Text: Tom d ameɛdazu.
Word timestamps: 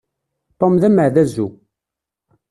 Tom 0.59 0.73
d 0.81 0.83
ameɛdazu. 0.87 1.47